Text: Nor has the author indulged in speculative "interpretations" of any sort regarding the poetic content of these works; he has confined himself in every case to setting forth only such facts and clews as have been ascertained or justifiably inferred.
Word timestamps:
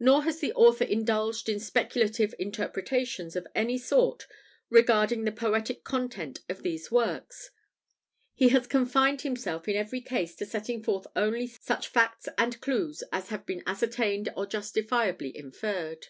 Nor 0.00 0.22
has 0.24 0.40
the 0.40 0.54
author 0.54 0.84
indulged 0.86 1.46
in 1.46 1.60
speculative 1.60 2.34
"interpretations" 2.38 3.36
of 3.36 3.46
any 3.54 3.76
sort 3.76 4.26
regarding 4.70 5.24
the 5.24 5.30
poetic 5.30 5.84
content 5.84 6.40
of 6.48 6.62
these 6.62 6.90
works; 6.90 7.50
he 8.32 8.48
has 8.48 8.66
confined 8.66 9.20
himself 9.20 9.68
in 9.68 9.76
every 9.76 10.00
case 10.00 10.34
to 10.36 10.46
setting 10.46 10.82
forth 10.82 11.06
only 11.14 11.48
such 11.48 11.88
facts 11.88 12.30
and 12.38 12.58
clews 12.62 13.02
as 13.12 13.28
have 13.28 13.44
been 13.44 13.62
ascertained 13.66 14.30
or 14.38 14.46
justifiably 14.46 15.36
inferred. 15.36 16.06